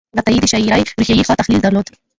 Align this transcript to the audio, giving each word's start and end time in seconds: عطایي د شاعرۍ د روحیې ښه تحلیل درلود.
عطایي 0.19 0.39
د 0.41 0.45
شاعرۍ 0.51 0.81
د 0.87 0.89
روحیې 0.99 1.25
ښه 1.27 1.33
تحلیل 1.39 1.61
درلود. 1.63 1.87